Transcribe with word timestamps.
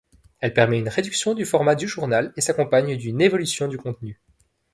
Elle 0.39 0.55
permet 0.55 0.79
une 0.79 0.89
réduction 0.89 1.35
du 1.35 1.45
format 1.45 1.75
du 1.75 1.87
journal 1.87 2.33
et 2.35 2.41
s’accompagne 2.41 2.97
d’une 2.97 3.21
évolution 3.21 3.67
du 3.67 3.77
contenu. 3.77 4.19